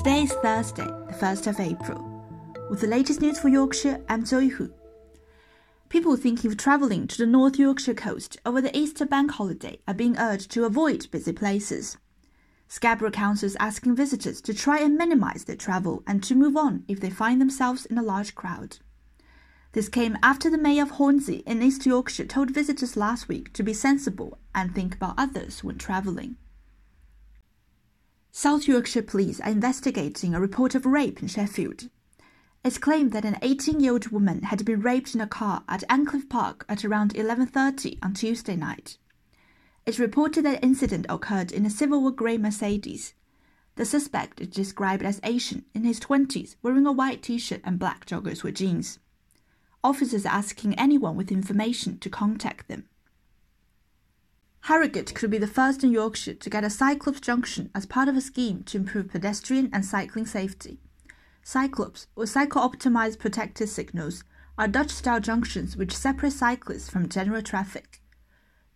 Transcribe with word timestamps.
Today 0.00 0.22
is 0.22 0.32
Thursday, 0.32 0.86
the 0.86 1.14
1st 1.20 1.46
of 1.46 1.60
April. 1.60 2.24
With 2.70 2.80
the 2.80 2.86
latest 2.86 3.20
news 3.20 3.38
for 3.38 3.50
Yorkshire, 3.50 4.02
I'm 4.08 4.24
Zoe 4.24 4.48
Hu. 4.48 4.72
People 5.90 6.16
thinking 6.16 6.50
of 6.50 6.56
travelling 6.56 7.06
to 7.06 7.18
the 7.18 7.26
North 7.26 7.58
Yorkshire 7.58 7.92
coast 7.92 8.38
over 8.46 8.62
the 8.62 8.74
Easter 8.74 9.04
bank 9.04 9.32
holiday 9.32 9.78
are 9.86 9.92
being 9.92 10.16
urged 10.16 10.50
to 10.52 10.64
avoid 10.64 11.10
busy 11.10 11.34
places. 11.34 11.98
Scarborough 12.66 13.10
Council 13.10 13.44
is 13.44 13.58
asking 13.60 13.94
visitors 13.94 14.40
to 14.40 14.54
try 14.54 14.78
and 14.78 14.96
minimise 14.96 15.44
their 15.44 15.54
travel 15.54 16.02
and 16.06 16.24
to 16.24 16.34
move 16.34 16.56
on 16.56 16.82
if 16.88 16.98
they 16.98 17.10
find 17.10 17.38
themselves 17.38 17.84
in 17.84 17.98
a 17.98 18.02
large 18.02 18.34
crowd. 18.34 18.78
This 19.72 19.90
came 19.90 20.16
after 20.22 20.48
the 20.48 20.56
Mayor 20.56 20.84
of 20.84 20.92
Hornsea 20.92 21.42
in 21.44 21.62
East 21.62 21.84
Yorkshire 21.84 22.24
told 22.24 22.52
visitors 22.52 22.96
last 22.96 23.28
week 23.28 23.52
to 23.52 23.62
be 23.62 23.74
sensible 23.74 24.38
and 24.54 24.74
think 24.74 24.94
about 24.94 25.16
others 25.18 25.62
when 25.62 25.76
travelling. 25.76 26.36
South 28.32 28.68
Yorkshire 28.68 29.02
Police 29.02 29.40
are 29.40 29.50
investigating 29.50 30.34
a 30.34 30.40
report 30.40 30.76
of 30.76 30.86
rape 30.86 31.20
in 31.20 31.26
Sheffield. 31.26 31.88
It's 32.64 32.78
claimed 32.78 33.10
that 33.10 33.24
an 33.24 33.34
18-year-old 33.42 34.08
woman 34.12 34.42
had 34.44 34.64
been 34.64 34.82
raped 34.82 35.16
in 35.16 35.20
a 35.20 35.26
car 35.26 35.64
at 35.68 35.82
Endcliffe 35.90 36.28
Park 36.28 36.64
at 36.68 36.84
around 36.84 37.14
11:30 37.14 37.98
on 38.00 38.14
Tuesday 38.14 38.54
night. 38.54 38.98
It's 39.84 39.98
reported 39.98 40.44
that 40.44 40.60
the 40.60 40.64
incident 40.64 41.06
occurred 41.08 41.50
in 41.50 41.66
a 41.66 41.70
Civil 41.70 42.02
War 42.02 42.12
grey 42.12 42.38
Mercedes. 42.38 43.14
The 43.74 43.84
suspect 43.84 44.40
is 44.40 44.48
described 44.48 45.02
as 45.02 45.20
Asian, 45.24 45.64
in 45.74 45.82
his 45.82 45.98
20s, 45.98 46.54
wearing 46.62 46.86
a 46.86 46.92
white 46.92 47.24
t-shirt 47.24 47.62
and 47.64 47.80
black 47.80 48.06
joggers 48.06 48.44
with 48.44 48.54
jeans. 48.54 49.00
Officers 49.82 50.24
are 50.24 50.36
asking 50.36 50.78
anyone 50.78 51.16
with 51.16 51.32
information 51.32 51.98
to 51.98 52.08
contact 52.08 52.68
them. 52.68 52.84
Harrogate 54.70 55.16
could 55.16 55.32
be 55.32 55.38
the 55.38 55.48
first 55.48 55.82
in 55.82 55.90
Yorkshire 55.90 56.34
to 56.34 56.48
get 56.48 56.62
a 56.62 56.70
Cyclops 56.70 57.20
junction 57.20 57.72
as 57.74 57.86
part 57.86 58.06
of 58.06 58.16
a 58.16 58.20
scheme 58.20 58.62
to 58.62 58.76
improve 58.76 59.08
pedestrian 59.08 59.68
and 59.72 59.84
cycling 59.84 60.26
safety. 60.26 60.78
Cyclops, 61.42 62.06
or 62.14 62.24
cycle-optimized 62.24 63.18
protected 63.18 63.68
signals, 63.68 64.22
are 64.56 64.68
Dutch-style 64.68 65.18
junctions 65.18 65.76
which 65.76 65.96
separate 65.96 66.34
cyclists 66.34 66.88
from 66.88 67.08
general 67.08 67.42
traffic. 67.42 68.00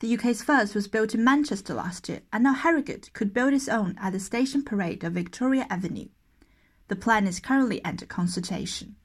The 0.00 0.12
UK's 0.14 0.42
first 0.42 0.74
was 0.74 0.88
built 0.88 1.14
in 1.14 1.22
Manchester 1.22 1.74
last 1.74 2.08
year, 2.08 2.22
and 2.32 2.42
now 2.42 2.54
Harrogate 2.54 3.12
could 3.12 3.32
build 3.32 3.54
its 3.54 3.68
own 3.68 3.96
at 4.00 4.14
the 4.14 4.18
Station 4.18 4.64
Parade 4.64 5.04
of 5.04 5.12
Victoria 5.12 5.64
Avenue. 5.70 6.08
The 6.88 6.96
plan 6.96 7.28
is 7.28 7.38
currently 7.38 7.84
under 7.84 8.04
consultation. 8.04 8.96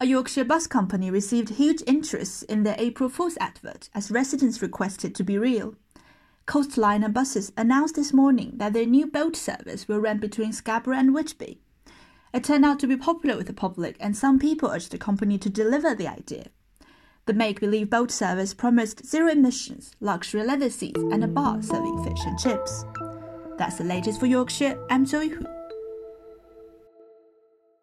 A 0.00 0.06
Yorkshire 0.06 0.44
bus 0.44 0.66
company 0.66 1.08
received 1.08 1.50
huge 1.50 1.80
interest 1.86 2.42
in 2.44 2.64
their 2.64 2.74
April 2.78 3.08
Fool's 3.08 3.38
advert 3.38 3.88
as 3.94 4.10
residents 4.10 4.60
requested 4.60 5.14
to 5.14 5.22
be 5.22 5.38
real. 5.38 5.76
Coastliner 6.48 7.12
buses 7.12 7.52
announced 7.56 7.94
this 7.94 8.12
morning 8.12 8.52
that 8.56 8.72
their 8.72 8.86
new 8.86 9.06
boat 9.06 9.36
service 9.36 9.86
will 9.86 10.00
run 10.00 10.18
between 10.18 10.52
Scarborough 10.52 10.98
and 10.98 11.14
Whitby. 11.14 11.60
It 12.34 12.42
turned 12.42 12.64
out 12.64 12.80
to 12.80 12.88
be 12.88 12.96
popular 12.96 13.36
with 13.36 13.46
the 13.46 13.52
public, 13.52 13.96
and 14.00 14.16
some 14.16 14.40
people 14.40 14.68
urged 14.68 14.90
the 14.90 14.98
company 14.98 15.38
to 15.38 15.48
deliver 15.48 15.94
the 15.94 16.08
idea. 16.08 16.46
The 17.26 17.32
make 17.32 17.60
believe 17.60 17.88
boat 17.88 18.10
service 18.10 18.52
promised 18.52 19.06
zero 19.06 19.30
emissions, 19.30 19.92
luxury 20.00 20.44
leather 20.44 20.70
seats, 20.70 21.00
and 21.00 21.22
a 21.22 21.28
bar 21.28 21.62
serving 21.62 22.04
fish 22.04 22.26
and 22.26 22.38
chips. 22.38 22.84
That's 23.56 23.76
the 23.76 23.84
latest 23.84 24.18
for 24.18 24.26
Yorkshire. 24.26 24.76
I'm 24.90 25.06
Zoe 25.06 25.28
Hu. 25.28 25.63